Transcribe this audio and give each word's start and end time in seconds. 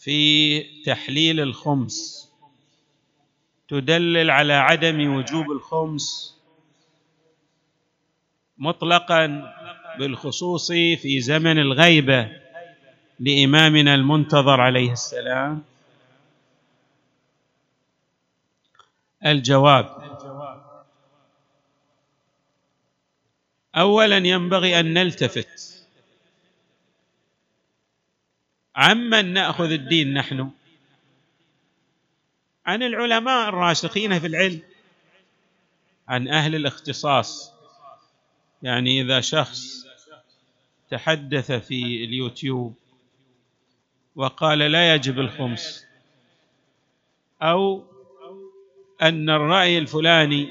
في 0.00 0.60
تحليل 0.82 1.40
الخمس. 1.40 2.30
تدلل 3.68 4.30
على 4.30 4.52
عدم 4.52 5.14
وجوب 5.14 5.50
الخمس 5.50 6.36
مطلقا 8.58 9.54
بالخصوص 9.98 10.72
في 10.72 11.20
زمن 11.20 11.58
الغيبة 11.58 12.40
لإمامنا 13.20 13.94
المنتظر 13.94 14.60
عليه 14.60 14.92
السلام. 14.92 15.64
الجواب. 19.26 20.00
اولا 23.76 24.16
ينبغي 24.16 24.80
أن 24.80 24.94
نلتفت 24.94 25.79
عمن 28.80 29.32
نأخذ 29.32 29.70
الدين 29.70 30.14
نحن. 30.14 30.50
عن 32.66 32.82
العلماء 32.82 33.48
الراسخين 33.48 34.18
في 34.18 34.26
العلم. 34.26 34.62
عن 36.08 36.28
أهل 36.28 36.54
الاختصاص. 36.54 37.52
يعني 38.62 39.00
إذا 39.00 39.20
شخص 39.20 39.86
تحدث 40.90 41.52
في 41.52 42.04
اليوتيوب 42.04 42.74
وقال 44.16 44.58
لا 44.58 44.94
يجب 44.94 45.18
الخمس 45.18 45.86
أو 47.42 47.84
أن 49.02 49.30
الرأي 49.30 49.78
الفلاني 49.78 50.48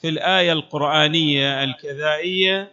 في 0.00 0.08
الآية 0.08 0.52
القرآنية 0.52 1.64
الكذائية 1.64 2.72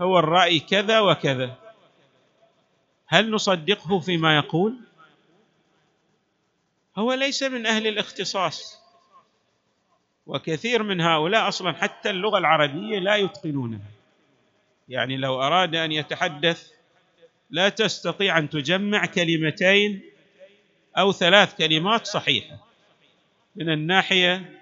هو 0.00 0.18
الرأي 0.18 0.60
كذا 0.60 1.00
وكذا. 1.00 1.67
هل 3.08 3.30
نصدقه 3.30 3.98
فيما 3.98 4.36
يقول؟ 4.36 4.76
هو 6.96 7.12
ليس 7.12 7.42
من 7.42 7.66
أهل 7.66 7.86
الاختصاص 7.86 8.78
وكثير 10.26 10.82
من 10.82 11.00
هؤلاء 11.00 11.48
أصلا 11.48 11.72
حتى 11.72 12.10
اللغة 12.10 12.38
العربية 12.38 12.98
لا 12.98 13.16
يتقنونها. 13.16 13.90
يعني 14.88 15.16
لو 15.16 15.42
أراد 15.42 15.74
أن 15.74 15.92
يتحدث 15.92 16.70
لا 17.50 17.68
تستطيع 17.68 18.38
أن 18.38 18.50
تجمع 18.50 19.06
كلمتين 19.06 20.02
أو 20.98 21.12
ثلاث 21.12 21.54
كلمات 21.54 22.06
صحيحة 22.06 22.58
من 23.56 23.72
الناحية 23.72 24.60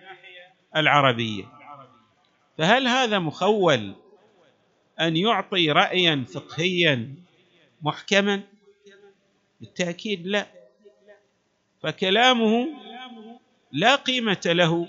العربية. 0.77 1.45
فهل 2.59 2.89
هذا 2.89 3.19
مخول 3.19 3.95
أن 5.01 5.17
يعطي 5.17 5.71
رايا 5.71 6.25
فقهيا 6.35 7.15
محكما؟ 7.83 8.43
بالتأكيد 9.61 10.27
لا. 10.27 10.47
فكلامه 11.83 12.69
لا 13.73 13.95
قيمة 13.95 14.41
له 14.47 14.89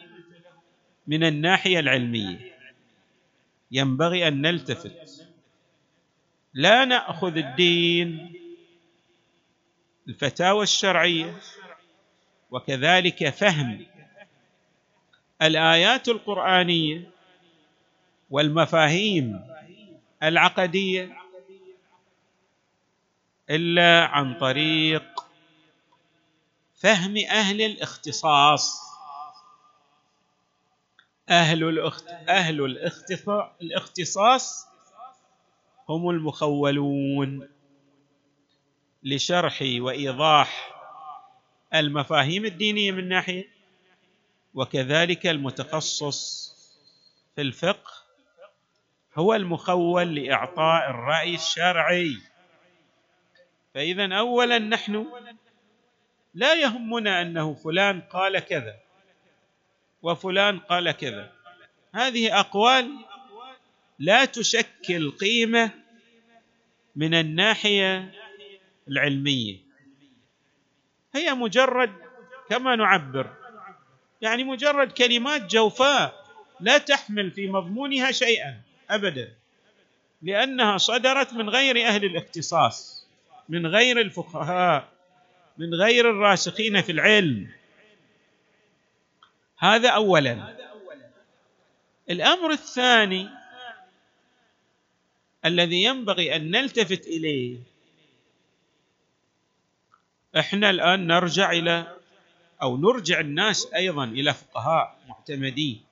من 1.08 1.24
الناحية 1.24 1.80
العلمية. 1.80 2.58
ينبغي 3.72 4.28
أن 4.28 4.42
نلتفت. 4.42 5.28
لا 6.54 6.86
نأخذ 6.86 7.38
الدين 7.38 8.34
الفتاوى 10.08 10.64
الشرعية 10.64 11.36
وكذلك 12.52 13.30
فهم 13.30 13.86
الآيات 15.42 16.08
القرآنية 16.10 17.12
والمفاهيم 18.30 19.42
العقدية 20.24 21.18
إلا 23.50 24.06
عن 24.06 24.38
طريق 24.38 25.04
فهم 26.76 27.18
أهل 27.18 27.62
الاختصاص. 27.62 28.88
أهل 31.30 31.64
الاخت... 31.64 32.08
أهل 32.08 32.78
الاختصاص 33.62 34.68
هم 35.90 36.10
المخولون 36.10 37.50
لشرح 39.04 39.60
وإيضاح 39.62 40.74
المفاهيم 41.74 42.46
الدينية 42.46 42.92
من 42.92 43.10
ناحية 43.10 43.50
وكذلك 44.54 45.28
المتخصص 45.28 46.48
في 47.36 47.42
الفقه 47.42 47.92
هو 49.16 49.34
المخول 49.34 50.16
لإعطاء 50.16 50.90
الرأي 50.90 51.36
الشرعي. 51.36 52.18
فإذا 53.78 54.14
اولا 54.14 54.60
نحن 54.60 55.06
لا 56.34 56.54
يهمنا 56.54 57.22
أنه 57.22 57.54
فلان 57.54 58.02
قال 58.02 58.40
كذا 58.40 58.76
وفلان 60.02 60.60
قال 60.60 60.92
كذا. 60.92 61.32
هذه 61.96 62.40
أقوال 62.40 62.92
لا 64.00 64.26
تشكل 64.26 65.12
قيمة 65.12 65.72
من 66.96 67.14
الناحية 67.14 68.14
العلمية. 68.88 69.58
هي 71.16 71.34
مجرد 71.34 71.94
كما 72.50 72.76
نعبر 72.76 73.34
يعني 74.22 74.44
مجرد 74.44 74.92
كلمات 74.92 75.52
جوفاء 75.52 76.26
لا 76.60 76.78
تحمل 76.78 77.32
في 77.32 77.48
مضمونها 77.48 78.12
شيئا 78.12 78.62
ابدا 78.90 79.34
لأنها 80.22 80.78
صدرت 80.78 81.34
من 81.34 81.50
غير 81.50 81.88
أهل 81.88 82.06
الاختصاص. 82.06 82.97
من 83.50 83.68
غير 83.68 84.02
الفقهاء 84.02 84.92
من 85.58 85.74
غير 85.74 86.10
الراسخين 86.10 86.82
في 86.82 86.92
العلم. 86.92 87.52
هذا 89.58 89.90
اولا. 89.90 90.58
الأمر 92.10 92.52
الثاني 92.52 93.30
الذي 95.46 95.84
ينبغي 95.84 96.36
أن 96.36 96.52
نلتفت 96.52 97.08
إليه 97.08 97.60
إحنا 100.38 100.70
الآن 100.70 101.08
نرجع 101.08 101.52
إلى 101.52 101.98
أو 102.62 102.78
نرجع 102.78 103.20
الناس 103.20 103.74
أيضا 103.74 104.04
إلى 104.04 104.34
فقهاء 104.34 105.00
معتمدين. 105.08 105.84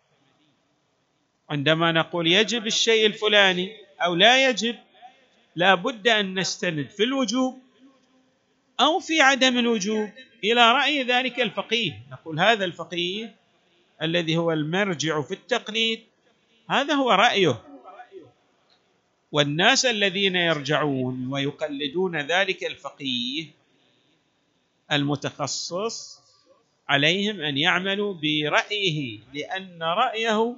عندما 1.49 1.91
نقول 1.91 2.27
يجب 2.27 2.67
الشيء 2.67 3.05
الفلاني 3.05 3.77
أو 4.01 4.15
لا 4.15 4.49
يجب 4.49 4.75
لا 5.55 5.75
بد 5.75 6.07
أن 6.07 6.39
نستند 6.39 6.89
في 6.89 7.03
الوجوب 7.03 7.59
أو 8.79 8.99
في 8.99 9.21
عدم 9.21 9.57
الوجوب 9.57 10.09
إلى 10.43 10.71
رأي 10.71 11.03
ذلك 11.03 11.39
الفقيه. 11.39 12.03
نقول 12.11 12.39
هذا 12.39 12.65
الفقيه 12.65 13.35
الذي 14.01 14.37
هو 14.37 14.51
المرجع 14.51 15.21
في 15.21 15.33
التقليد 15.33 15.99
هذا 16.69 16.93
هو 16.93 17.11
رأيه. 17.11 17.61
والناس 19.31 19.85
الذين 19.85 20.35
يرجعون 20.35 21.27
ويقلدون 21.27 22.15
ذلك 22.17 22.63
الفقيه 22.63 23.45
المتخصص 24.91 26.21
عليهم 26.89 27.41
أن 27.41 27.57
يعملوا 27.57 28.13
برأيه 28.13 29.19
لأن 29.33 29.83
رأيه 29.83 30.55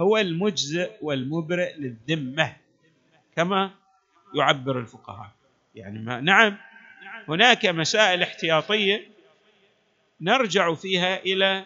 هو 0.00 0.18
المجزئ 0.18 0.90
والمبرئ 1.02 1.74
للذمة. 1.76 2.56
كما 3.36 3.70
يعبر 4.34 4.78
الفقهاء. 4.78 5.30
يعني 5.74 5.98
ما 5.98 6.20
نعم 6.20 6.58
هناك 7.28 7.66
مسائل 7.66 8.22
احتياطية 8.22 9.08
نرجع 10.20 10.74
فيها 10.74 11.16
إلى 11.16 11.64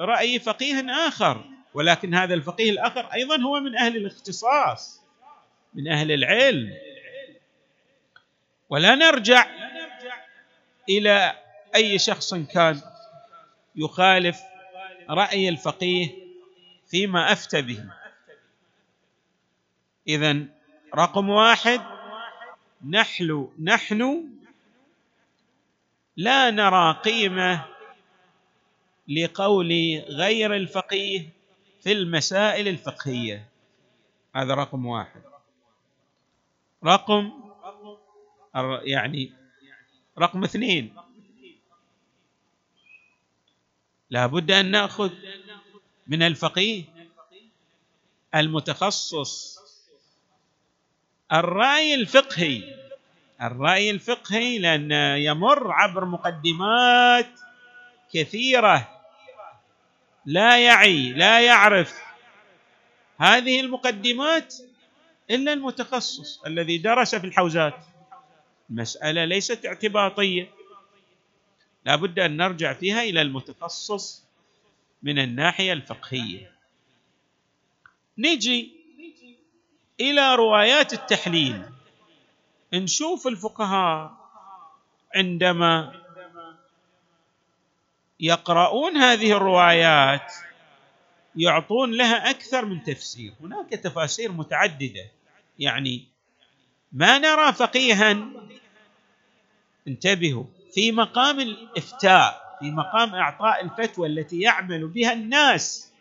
رأي 0.00 0.38
فقيه 0.38 0.90
آخر 1.08 1.44
ولكن 1.74 2.14
هذا 2.14 2.34
الفقيه 2.34 2.70
الآخر 2.70 3.06
أيضا 3.14 3.40
هو 3.40 3.60
من 3.60 3.76
أهل 3.76 3.96
الاختصاص 3.96 5.02
من 5.74 5.88
أهل 5.88 6.12
العلم. 6.12 6.74
ولا 8.68 8.94
نرجع 8.94 9.46
إلى 10.88 11.32
أي 11.74 11.98
شخص 11.98 12.34
كان 12.34 12.80
يخالف 13.76 14.40
رأي 15.10 15.48
الفقيه 15.48 16.08
فيما 16.86 17.32
أفتى 17.32 17.62
به. 17.62 17.84
اذا 20.08 20.57
رقم 20.94 21.28
واحد 21.30 21.80
نحن 22.88 23.48
نحن 23.62 24.24
لا 26.16 26.50
نرى 26.50 26.92
قيمة 27.04 27.64
لقول 29.08 29.72
غير 30.08 30.54
الفقيه 30.54 31.28
في 31.82 31.92
المسائل 31.92 32.68
الفقهية. 32.68 33.48
هذا 34.36 34.54
رقم 34.54 34.86
واحد. 34.86 35.22
رقم 36.84 37.32
يعني 38.82 39.32
رقم 40.18 40.44
اثنين. 40.44 40.94
لا 44.10 44.26
بد 44.26 44.50
أن 44.50 44.70
نأخذ 44.70 45.12
من 46.06 46.22
الفقيه 46.22 46.84
المتخصص 48.34 49.57
الرأي 51.32 51.94
الفقهي 51.94 52.78
الرأي 53.42 53.90
الفقهي 53.90 54.58
لأن 54.58 54.90
يمر 55.18 55.72
عبر 55.72 56.04
مقدمات 56.04 57.40
كثيرة. 58.12 59.00
لا 60.26 60.64
يعي 60.64 61.12
لا 61.12 61.40
يعرف 61.40 62.02
هذه 63.18 63.60
المقدمات 63.60 64.54
إلا 65.30 65.52
المتخصص 65.52 66.42
الذي 66.46 66.78
درس 66.78 67.14
في 67.14 67.26
الحوزات. 67.26 67.74
المسألة 68.70 69.24
ليست 69.24 69.66
اعتباطية. 69.66 70.50
لا 71.84 71.96
بد 71.96 72.18
أن 72.18 72.36
نرجع 72.36 72.72
فيها 72.72 73.02
إلى 73.02 73.22
المتخصص 73.22 74.24
من 75.02 75.18
الناحية 75.18 75.72
الفقهية. 75.72 76.52
نجي 78.18 78.77
إلى 80.00 80.34
روايات 80.34 80.92
التحليل. 80.92 81.62
نشوف 82.72 83.26
الفقهاء 83.26 84.12
عندما 85.16 85.92
يقرؤون 88.20 88.96
هذه 88.96 89.32
الروايات 89.32 90.32
يعطون 91.36 91.92
لها 91.92 92.30
أكثر 92.30 92.64
من 92.64 92.82
تفسير. 92.82 93.32
هناك 93.40 93.68
تفاسير 93.68 94.32
متعددة. 94.32 95.06
يعني 95.58 96.04
ما 96.92 97.18
نرى 97.18 97.52
فقيها. 97.52 98.16
انتبهوا 99.88 100.44
في 100.74 100.92
مقام 100.92 101.40
الإفتاء 101.40 102.56
في 102.60 102.70
مقام 102.70 103.14
إعطاء 103.14 103.64
الفتوى 103.64 104.08
التي 104.08 104.40
يعمل 104.40 104.86
بها 104.86 105.12
الناس 105.12 105.92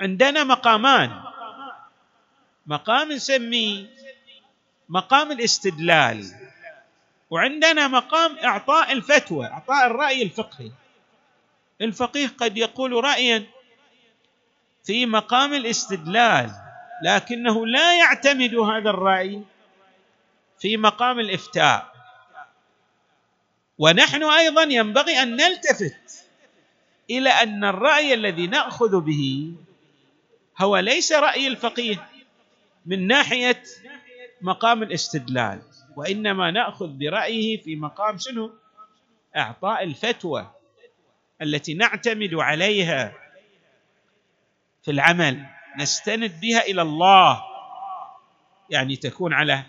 عندنا 0.00 0.44
مقامان. 0.44 1.22
مقام 2.66 3.12
نسميه 3.12 3.86
مقام 4.88 5.32
الاستدلال. 5.32 6.24
وعندنا 7.30 7.88
مقام 7.88 8.38
إعطاء 8.38 8.92
الفتوى 8.92 9.46
إعطاء 9.46 9.86
الرأي 9.86 10.22
الفقهي. 10.22 10.70
الفقيه 11.80 12.26
قد 12.38 12.56
يقول 12.56 13.04
رايا 13.04 13.44
في 14.84 15.06
مقام 15.06 15.54
الاستدلال 15.54 16.50
لكنه 17.04 17.66
لا 17.66 17.98
يعتمد 17.98 18.54
هذا 18.54 18.90
الرأي 18.90 19.42
في 20.58 20.76
مقام 20.76 21.20
الإفتاء. 21.20 21.94
ونحن 23.78 24.22
أيضا 24.22 24.62
ينبغي 24.62 25.22
أن 25.22 25.36
نلتفت 25.36 26.24
إلى 27.10 27.30
أن 27.30 27.64
الرأي 27.64 28.14
الذي 28.14 28.46
نأخذ 28.46 29.00
به 29.00 29.52
هو 30.58 30.78
ليس 30.78 31.12
رأي 31.12 31.46
الفقيه. 31.46 32.08
من 32.86 33.06
ناحية 33.06 33.62
مقام 34.40 34.82
الاستدلال 34.82 35.62
وإنما 35.96 36.50
نأخذ 36.50 36.88
برأيه 36.88 37.62
في 37.62 37.76
مقام 37.76 38.18
شنو؟ 38.18 38.52
إعطاء 39.36 39.82
الفتوى 39.82 40.50
التي 41.42 41.74
نعتمد 41.74 42.34
عليها 42.34 43.14
في 44.82 44.90
العمل 44.90 45.46
نستند 45.78 46.40
بها 46.40 46.60
إلى 46.62 46.82
الله 46.82 47.42
يعني 48.70 48.96
تكون 48.96 49.32
على 49.32 49.62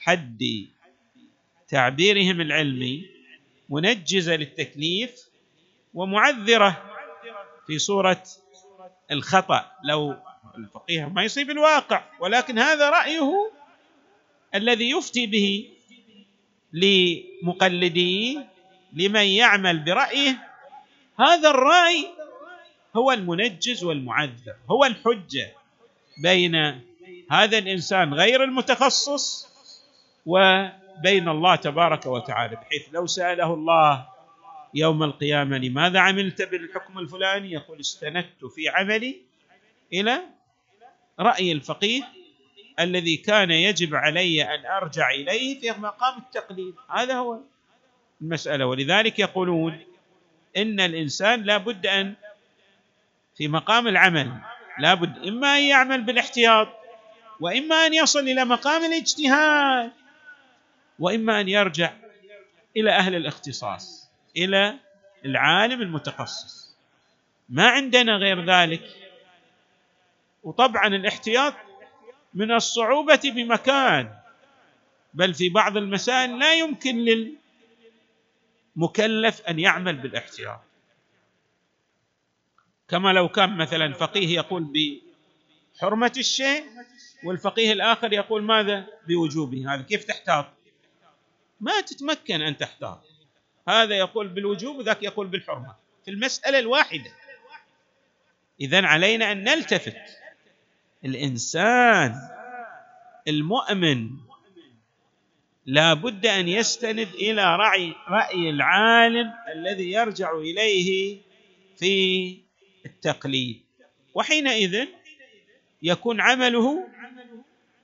حد 0.00 0.66
تعبيرهم 1.68 2.40
العلمي 2.40 3.10
منجزة 3.68 4.36
للتكليف 4.36 5.28
ومعذرة 5.94 6.82
في 7.66 7.78
صورة 7.78 8.22
الخطأ. 9.10 9.70
لو 9.84 10.16
الفقيه 10.58 11.04
ما 11.04 11.22
يصيب 11.24 11.50
الواقع. 11.50 12.02
ولكن 12.20 12.58
هذا 12.58 12.90
رأيه 12.90 13.50
الذي 14.54 14.90
يفتي 14.90 15.26
به 15.26 15.68
لمقلديه 16.72 18.46
لمن 18.92 19.24
يعمل 19.24 19.78
برأيه. 19.78 20.48
هذا 21.18 21.50
الرأي 21.50 22.06
هو 22.96 23.12
المنجز 23.12 23.84
والمعذر 23.84 24.56
هو 24.70 24.84
الحجة 24.84 25.54
بين 26.22 26.80
هذا 27.30 27.58
الإنسان 27.58 28.14
غير 28.14 28.44
المتخصص 28.44 29.48
وبين 30.26 31.28
الله 31.28 31.56
تبارك 31.56 32.06
وتعالى. 32.06 32.56
بحيث 32.56 32.88
لو 32.92 33.06
سأله 33.06 33.54
الله 33.54 34.08
يوم 34.74 35.02
القيامة 35.02 35.58
لماذا 35.58 36.00
عملت 36.00 36.42
بالحكم 36.42 36.98
الفلاني؟ 36.98 37.52
يقول 37.52 37.80
استندت 37.80 38.44
في 38.54 38.68
عملي 38.68 39.16
إلى 39.92 40.20
رأي 41.20 41.52
الفقيه 41.52 42.02
الذي 42.80 43.16
كان 43.16 43.50
يجب 43.50 43.94
علي 43.94 44.42
أن 44.54 44.66
أرجع 44.66 45.10
إليه 45.10 45.60
في 45.60 45.80
مقام 45.80 46.18
التقليد 46.18 46.74
هذا 46.90 47.14
هو 47.14 47.38
المسألة. 48.20 48.66
ولذلك 48.66 49.18
يقولون 49.18 49.80
إن 50.56 50.80
الإنسان 50.80 51.42
لا 51.42 51.56
بد 51.56 51.86
أن 51.86 52.14
في 53.36 53.48
مقام 53.48 53.88
العمل 53.88 54.32
لا 54.78 54.94
بد 54.94 55.26
إما 55.26 55.56
أن 55.56 55.62
يعمل 55.62 56.02
بالاحتياط 56.02 56.68
وإما 57.40 57.86
أن 57.86 57.94
يصل 57.94 58.20
إلى 58.20 58.44
مقام 58.44 58.84
الاجتهاد 58.84 59.92
وإما 60.98 61.40
أن 61.40 61.48
يرجع 61.48 61.92
إلى 62.76 62.90
أهل 62.90 63.14
الاختصاص 63.14 64.10
إلى 64.36 64.74
العالم 65.24 65.82
المتخصص. 65.82 66.76
ما 67.48 67.68
عندنا 67.68 68.16
غير 68.16 68.44
ذلك. 68.44 68.82
وطبعا 70.42 70.86
الاحتياط 70.86 71.54
من 72.34 72.52
الصعوبة 72.52 73.20
بمكان 73.24 74.18
بل 75.14 75.34
في 75.34 75.48
بعض 75.48 75.76
المسائل 75.76 76.38
لا 76.38 76.54
يمكن 76.54 77.06
للمكلف 78.76 79.40
أن 79.40 79.58
يعمل 79.58 79.96
بالاحتياط. 79.96 80.60
كما 82.88 83.12
لو 83.12 83.28
كان 83.28 83.56
مثلا 83.56 83.94
فقيه 83.94 84.34
يقول 84.34 84.72
بحرمة 85.74 86.12
الشيء 86.16 86.64
والفقيه 87.24 87.72
الآخر 87.72 88.12
يقول 88.12 88.42
ماذا؟ 88.42 88.86
بوجوبه. 89.08 89.74
هذا 89.74 89.82
كيف 89.82 90.04
تحتاط؟ 90.04 90.46
ما 91.60 91.80
تتمكن 91.80 92.42
أن 92.42 92.56
تحتاط. 92.56 93.04
هذا 93.68 93.98
يقول 93.98 94.28
بالوجوب 94.28 94.76
وذاك 94.76 95.02
يقول 95.02 95.26
بالحرمة. 95.26 95.74
في 96.04 96.10
المسألة 96.10 96.58
الواحدة 96.58 97.10
اذا 98.60 98.86
علينا 98.86 99.32
أن 99.32 99.44
نلتفت 99.44 99.96
الإنسان 101.04 102.14
المؤمن 103.28 104.10
لا 105.66 105.94
بد 105.94 106.26
أن 106.26 106.48
يستند 106.48 107.08
إلى 107.14 107.56
رأي 107.56 107.94
رأي 108.08 108.50
العالم 108.50 109.32
الذي 109.52 109.92
يرجع 109.92 110.32
إليه 110.32 111.18
في 111.76 112.36
التقليد. 112.86 113.60
وحينئذ 114.14 114.86
يكون 115.82 116.20
عمله 116.20 116.88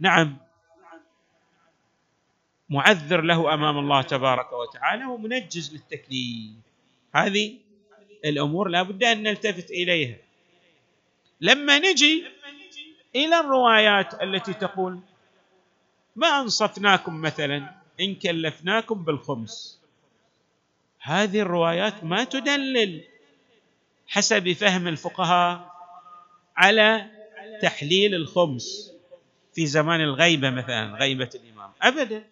نعم 0.01 0.37
معذر 2.71 3.21
له 3.21 3.55
أمام 3.55 3.79
الله 3.79 4.03
تبارك 4.03 4.53
وتعالى 4.53 5.05
ومنجز 5.05 5.73
للتكليف. 5.73 6.51
هذه 7.15 7.55
الأمور 8.25 8.69
لا 8.69 8.83
بد 8.83 9.05
أن 9.05 9.23
نلتفت 9.23 9.71
إليها. 9.71 10.17
لما 11.41 11.79
نجي 11.79 12.25
إلى 13.17 13.41
الروايات 13.41 14.23
التي 14.23 14.53
تقول 14.55 15.01
ما 16.17 16.41
أنصفناكم 16.41 17.21
مثلا 17.21 17.71
إن 18.01 18.15
كلفناكم 18.15 19.05
بالخمس. 19.05 19.81
هذه 21.01 21.41
الروايات 21.41 22.05
ما 22.05 22.25
تدلل 22.25 23.05
حسب 24.07 24.53
فهم 24.53 24.89
الفقهاء 24.89 25.75
على 26.57 27.11
تحليل 27.63 28.15
الخمس 28.15 28.93
في 29.55 29.67
زمان 29.67 30.01
الغيبة 30.01 30.51
مثلا 30.51 30.97
غيبة 30.97 31.31
الإمام. 31.35 31.71
ابدا. 31.83 32.25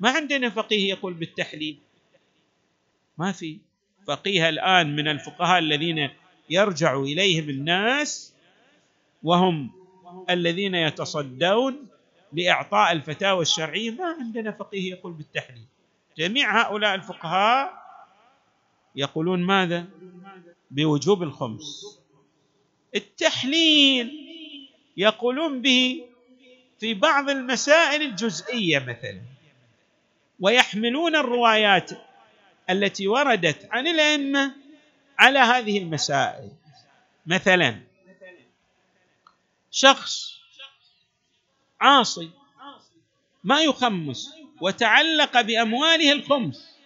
ما 0.00 0.10
عندنا 0.10 0.50
فقيه 0.50 0.88
يقول 0.90 1.14
بالتحليل. 1.14 1.78
ما 3.18 3.32
في. 3.32 3.58
فقيه 4.06 4.48
الآن 4.48 4.96
من 4.96 5.08
الفقهاء 5.08 5.58
الذين 5.58 6.10
يرجع 6.50 6.96
إليهم 6.96 7.50
الناس 7.50 8.34
وهم 9.22 9.83
الذين 10.30 10.74
يتصدون 10.74 11.86
لاعطاء 12.32 12.92
الفتاوى 12.92 13.42
الشرعية 13.42 13.90
ما 13.90 14.16
عندنا 14.20 14.52
فقيه 14.52 14.90
يقول 14.90 15.12
بالتحليل 15.12 15.64
جميع 16.18 16.62
هؤلاء 16.62 16.94
الفقهاء 16.94 17.84
يقولون 18.96 19.42
ماذا؟ 19.42 19.84
بوجوب 20.70 21.22
الخمس. 21.22 21.98
التحليل 22.94 24.12
يقولون 24.96 25.62
به 25.62 26.04
في 26.80 26.94
بعض 26.94 27.30
المسائل 27.30 28.02
الجزئية 28.02 28.78
مثلا 28.78 29.20
ويحملون 30.40 31.16
الروايات 31.16 31.90
التي 32.70 33.08
وردت 33.08 33.68
عن 33.70 33.86
الأئمة 33.86 34.54
على 35.18 35.38
هذه 35.38 35.78
المسائل. 35.78 36.50
مثلا 37.26 37.80
شخص 39.76 40.34
عاصي 41.80 42.30
ما 43.44 43.60
يخمس 43.60 44.34
وتعلق 44.60 45.40
بأمواله 45.40 46.12
الخمس 46.12 46.78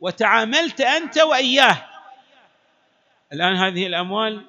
وتعاملت 0.00 0.80
أنت 0.80 1.18
وإياه. 1.18 1.86
الآن 3.32 3.56
هذه 3.56 3.86
الأموال 3.86 4.44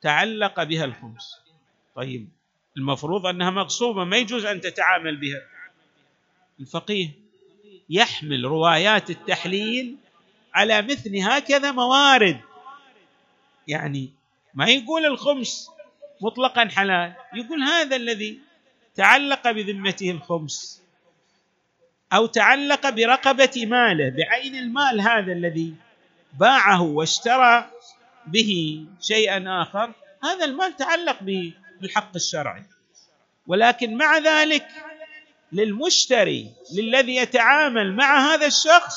تعلق 0.00 0.62
بها 0.62 0.84
الخمس. 0.84 1.40
طيب 1.94 2.28
المفروض 2.76 3.26
أنها 3.26 3.50
مغصوبة 3.50 4.04
ما 4.04 4.16
يجوز 4.16 4.44
أن 4.44 4.60
تتعامل 4.60 5.16
بها. 5.16 5.42
الفقيه 6.60 7.10
يحمل 7.90 8.44
روايات 8.44 9.10
التحليل 9.10 9.96
على 10.54 10.82
مثل 10.82 11.16
هكذا 11.16 11.72
موارد. 11.72 12.40
يعني 13.66 14.10
ما 14.54 14.66
يقول 14.66 15.06
الخمس 15.06 15.77
مطلقا 16.20 16.68
حلال. 16.68 17.12
يقول 17.34 17.62
هذا 17.62 17.96
الذي 17.96 18.38
تعلق 18.94 19.50
بذمته 19.50 20.10
الخمس 20.10 20.82
أو 22.12 22.26
تعلق 22.26 22.90
برقبة 22.90 23.66
ماله 23.66 24.08
بعين 24.08 24.54
المال 24.56 25.00
هذا 25.00 25.32
الذي 25.32 25.74
باعه 26.38 26.82
واشترى 26.82 27.70
به 28.26 28.84
شيئا 29.00 29.62
آخر 29.62 29.92
هذا 30.24 30.44
المال 30.44 30.76
تعلق 30.76 31.22
بالحق 31.80 32.14
الشرعي. 32.16 32.62
ولكن 33.46 33.96
مع 33.96 34.18
ذلك 34.18 34.68
للمشتري 35.52 36.52
للذي 36.72 37.16
يتعامل 37.16 37.96
مع 37.96 38.34
هذا 38.34 38.46
الشخص 38.46 38.96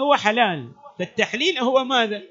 هو 0.00 0.16
حلال. 0.16 0.72
فالتحليل 0.98 1.58
هو 1.58 1.84
ماذا؟ 1.84 2.22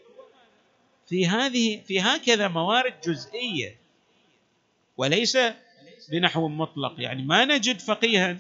في 1.10 1.28
هذه 1.28 1.82
في 1.88 2.02
هكذا 2.02 2.48
موارد 2.48 2.94
جزئية. 3.08 3.85
وليس 4.98 5.38
بنحو 6.12 6.48
مطلق. 6.48 6.94
يعني 6.98 7.24
ما 7.24 7.46
نجد 7.46 7.80
فقيها 7.80 8.38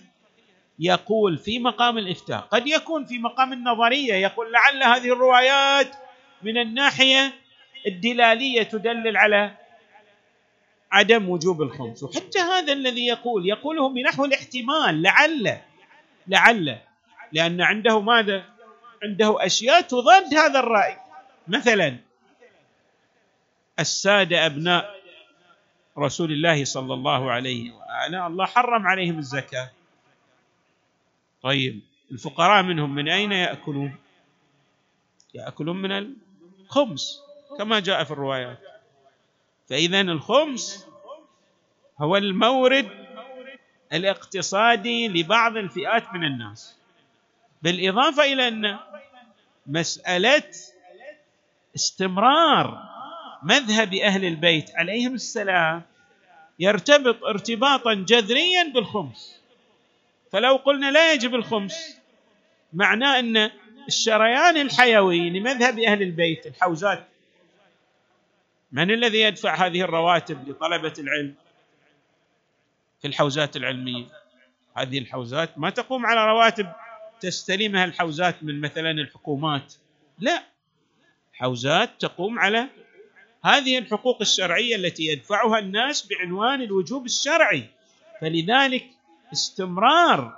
يقول 0.79 1.37
في 1.37 1.59
مقام 1.59 1.97
الإفتاء. 1.97 2.39
قد 2.39 2.67
يكون 2.67 3.05
في 3.05 3.17
مقام 3.17 3.53
النظرية 3.53 4.13
يقول 4.13 4.51
لعل 4.51 4.83
هذه 4.83 5.13
الروايات 5.13 5.95
من 6.41 6.57
الناحية 6.57 7.33
الدلالية 7.87 8.63
تدلل 8.63 9.17
على 9.17 9.51
عدم 10.91 11.29
وجوب 11.29 11.61
الخمس. 11.61 12.03
وحتى 12.03 12.39
هذا 12.39 12.73
الذي 12.73 13.07
يقول 13.07 13.49
يقوله 13.49 13.89
بنحو 13.89 14.25
الاحتمال 14.25 15.01
لعل 15.01 15.57
لعل. 16.27 16.77
لأن 17.31 17.61
عنده 17.61 17.99
ماذا؟ 17.99 18.43
عنده 19.03 19.45
أشياء 19.45 19.81
تضاد 19.81 20.33
هذا 20.33 20.59
الرأي. 20.59 20.97
مثلا 21.47 21.97
السادة 23.79 24.45
أبناء 24.45 24.94
رسول 25.97 26.31
الله 26.31 26.65
صلى 26.65 26.93
الله 26.93 27.31
عليه 27.31 27.71
وآله 27.71 28.27
الله 28.27 28.45
حرم 28.45 28.87
عليهم 28.87 29.17
الزكاة. 29.17 29.71
طيب 31.41 31.81
الفقراء 32.11 32.63
منهم 32.63 32.95
من 32.95 33.09
أين 33.09 33.31
يأكلون؟ 33.31 33.95
يأكلون 35.33 35.81
من 35.81 35.91
الخمس 35.91 37.21
كما 37.57 37.79
جاء 37.79 38.03
في 38.03 38.11
الروايات 38.11 38.59
فإذا 39.69 40.01
الخمس 40.01 40.87
هو 41.99 42.17
المورد 42.17 42.89
الاقتصادي 43.93 45.07
لبعض 45.07 45.57
الفئات 45.57 46.13
من 46.13 46.23
الناس. 46.23 46.77
بالإضافة 47.61 48.23
إلى 48.23 48.47
أن 48.47 48.79
مسألة 49.67 50.51
استمرار 51.75 52.94
مذهب 53.45 53.93
أهل 53.93 54.25
البيت 54.25 54.75
عليهم 54.75 55.13
السلام 55.13 55.81
يرتبط 56.59 57.23
ارتباطا 57.23 57.93
جذريا 57.93 58.63
بالخمس. 58.73 59.41
فلو 60.31 60.55
قلنا 60.55 60.91
لا 60.91 61.13
يجب 61.13 61.35
الخمس 61.35 61.97
معناه 62.73 63.19
أن 63.19 63.51
الشريان 63.87 64.57
الحيوي 64.57 65.29
لمذهب 65.29 65.79
أهل 65.79 66.01
البيت 66.01 66.47
الحوزات 66.47 67.07
من 68.71 68.91
الذي 68.91 69.19
يدفع 69.19 69.65
هذه 69.65 69.81
الرواتب 69.81 70.49
لطلبة 70.49 70.93
العلم؟ 70.99 71.35
في 73.01 73.07
الحوزات 73.07 73.55
العلمية. 73.55 74.05
هذه 74.77 74.97
الحوزات 74.99 75.57
ما 75.57 75.69
تقوم 75.69 76.05
على 76.05 76.25
رواتب 76.25 76.71
تستلمها 77.21 77.85
الحوزات 77.85 78.43
من 78.43 78.61
مثلا 78.61 78.91
الحكومات. 78.91 79.73
لا. 80.19 80.43
حوزات 81.33 81.89
تقوم 81.99 82.39
على 82.39 82.67
هذه 83.45 83.77
الحقوق 83.77 84.17
الشرعية 84.21 84.75
التي 84.75 85.03
يدفعها 85.03 85.59
الناس 85.59 86.07
بعنوان 86.07 86.61
الوجوب 86.61 87.05
الشرعي. 87.05 87.63
فلذلك 88.21 88.85
استمرار 89.33 90.33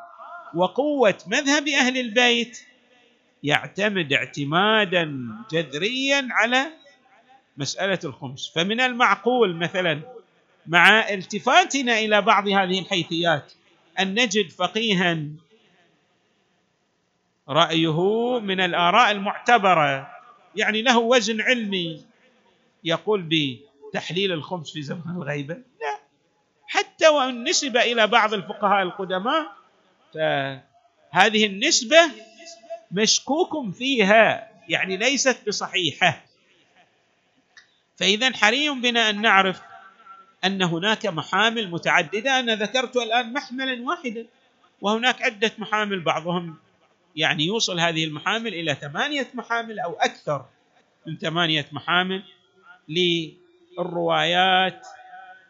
وقوة 0.54 1.18
مذهب 1.28 1.68
أهل 1.68 1.98
البيت 1.98 2.60
يعتمد 3.44 4.14
اعتمادا 4.14 5.28
جذريا 5.52 6.28
على 6.32 6.68
مسألة 7.58 8.00
الخمس. 8.04 8.52
فمن 8.56 8.82
المعقول 8.82 9.56
مثلا 9.56 10.02
مع 10.68 11.10
التفاتنا 11.10 12.00
إلى 12.00 12.22
بعض 12.22 12.48
هذه 12.48 12.80
الحيثيات 12.80 13.54
أن 14.00 14.14
نجد 14.14 14.50
فقيها 14.50 15.18
رأيه 17.50 18.40
من 18.40 18.60
الآراء 18.60 19.12
المعتبرة 19.12 20.12
يعني 20.56 20.82
له 20.82 20.98
وزن 20.98 21.42
علمي 21.42 22.06
يقول 22.84 23.30
بتحليل 23.92 24.32
الخمس 24.32 24.74
في 24.74 24.82
زمن 24.82 25.16
الغيبة؟ 25.16 25.54
لا. 25.54 26.00
حتى 26.68 27.08
وإن 27.08 27.44
نسب 27.44 27.78
إلى 27.78 28.08
بعض 28.08 28.34
الفقهاء 28.34 28.84
القدماء 28.84 29.52
فهذه 30.14 31.46
النسبة 31.46 31.98
مشكوك 32.92 33.74
فيها 33.76 34.52
يعني 34.70 34.98
ليست 34.98 35.48
بصحيحة. 35.48 36.24
فإذا 37.96 38.36
حري 38.38 38.70
بنا 38.70 39.10
أن 39.10 39.22
نعرف 39.22 39.62
أن 40.46 40.62
هناك 40.62 41.06
محامل 41.06 41.72
متعددة. 41.72 42.40
أنا 42.40 42.56
ذكرت 42.56 42.98
الآن 42.98 43.34
محملا 43.34 43.88
واحدا 43.88 44.26
وهناك 44.82 45.22
عدة 45.22 45.52
محامل 45.58 46.00
بعضهم 46.00 46.58
يعني 47.16 47.44
يوصل 47.46 47.80
هذه 47.80 48.04
المحامل 48.04 48.54
إلى 48.54 48.76
ثمانية 48.76 49.28
محامل 49.34 49.80
أو 49.80 49.94
أكثر 49.94 50.46
من 51.08 51.18
ثمانية 51.18 51.66
محامل. 51.72 52.24
للروايات 52.90 54.88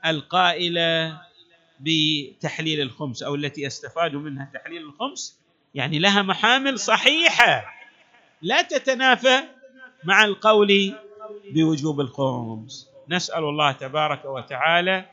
القائلة 0.05 1.21
بتحليل 1.79 2.81
الخمس 2.81 3.23
أو 3.23 3.35
التي 3.35 3.61
يستفاد 3.61 4.15
منها 4.15 4.51
تحليل 4.53 4.81
الخمس. 4.81 5.39
يعني 5.75 5.99
لها 5.99 6.21
محامل 6.21 6.79
صحيحة 6.79 7.65
لا 8.41 8.61
تتنافى 8.61 9.43
مع 10.03 10.25
القول 10.25 10.95
بوجوب 11.53 12.01
الخمس. 12.01 12.89
نسأل 13.09 13.43
الله 13.43 13.71
تبارك 13.71 14.25
وتعالى 14.25 15.05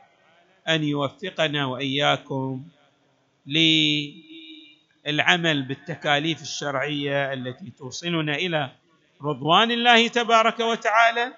أن 0.69 0.83
يوفقنا 0.83 1.65
وإياكم 1.65 2.63
للعمل 5.05 5.63
بالتكاليف 5.63 6.41
الشرعية 6.41 7.33
التي 7.33 7.71
توصلنا 7.77 8.35
إلى 8.35 8.71
رضوان 9.21 9.71
الله 9.71 10.07
تبارك 10.07 10.59
وتعالى. 10.59 11.33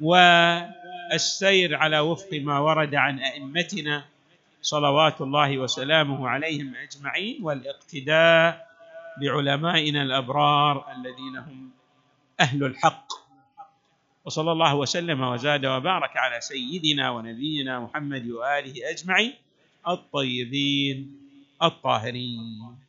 والسير 0.00 1.76
على 1.76 1.98
وفق 1.98 2.28
ما 2.32 2.58
ورد 2.58 2.94
عن 2.94 3.18
أئمتنا 3.18 4.04
صلوات 4.62 5.20
الله 5.20 5.58
وسلامه 5.58 6.28
عليهم 6.28 6.74
أجمعين 6.74 7.38
والاقتداء 7.42 8.66
بعلمائنا 9.20 10.02
الأبرار 10.02 10.92
الذين 10.96 11.36
هم 11.36 11.70
أهل 12.40 12.64
الحق. 12.64 13.06
وصلى 14.24 14.52
الله 14.52 14.74
وسلم 14.74 15.20
وزاد 15.20 15.66
وبارك 15.66 16.16
على 16.16 16.40
سيدنا 16.40 17.10
ونبينا 17.10 17.80
محمد 17.80 18.30
وآله 18.30 18.90
أجمعين 18.90 19.34
الطيبين 19.88 21.20
الطاهرين. 21.62 22.85